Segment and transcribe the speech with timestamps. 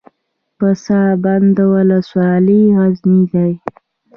[0.57, 3.45] پسابند ولسوالۍ غرنۍ ده؟